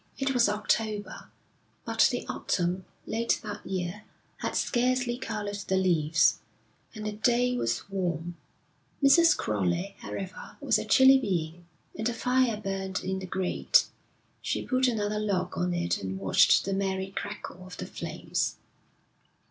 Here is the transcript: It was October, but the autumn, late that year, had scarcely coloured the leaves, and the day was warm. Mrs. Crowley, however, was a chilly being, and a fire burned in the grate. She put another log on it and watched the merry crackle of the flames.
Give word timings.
It 0.17 0.33
was 0.33 0.49
October, 0.49 1.29
but 1.85 2.07
the 2.11 2.25
autumn, 2.27 2.85
late 3.05 3.39
that 3.43 3.63
year, 3.63 4.05
had 4.37 4.55
scarcely 4.55 5.15
coloured 5.15 5.59
the 5.67 5.75
leaves, 5.77 6.39
and 6.95 7.05
the 7.05 7.11
day 7.11 7.55
was 7.55 7.87
warm. 7.87 8.35
Mrs. 9.03 9.37
Crowley, 9.37 9.95
however, 9.99 10.57
was 10.59 10.79
a 10.79 10.85
chilly 10.85 11.19
being, 11.19 11.67
and 11.95 12.09
a 12.09 12.15
fire 12.15 12.57
burned 12.59 13.03
in 13.03 13.19
the 13.19 13.27
grate. 13.27 13.85
She 14.41 14.65
put 14.65 14.87
another 14.87 15.19
log 15.19 15.55
on 15.55 15.71
it 15.71 16.01
and 16.01 16.17
watched 16.17 16.65
the 16.65 16.73
merry 16.73 17.11
crackle 17.11 17.63
of 17.67 17.77
the 17.77 17.85
flames. 17.85 18.55